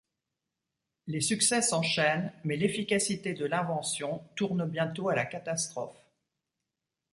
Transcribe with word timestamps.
Les 1.05 1.21
succès 1.21 1.61
s'enchaînent, 1.61 2.33
mais 2.43 2.57
l'efficacité 2.57 3.35
de 3.35 3.45
l'invention 3.45 4.27
tourne 4.35 4.67
bientôt 4.67 5.09
à 5.09 5.15
la 5.15 5.25
catastrophe. 5.27 5.95